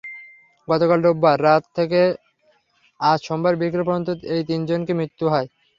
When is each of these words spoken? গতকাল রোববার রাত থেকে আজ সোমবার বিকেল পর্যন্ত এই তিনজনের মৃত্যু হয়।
গতকাল 0.67 0.99
রোববার 1.03 1.37
রাত 1.43 1.63
থেকে 1.77 2.01
আজ 2.99 3.19
সোমবার 3.27 3.53
বিকেল 3.61 3.81
পর্যন্ত 3.85 4.09
এই 4.33 4.41
তিনজনের 4.49 4.97
মৃত্যু 4.99 5.25
হয়। 5.33 5.47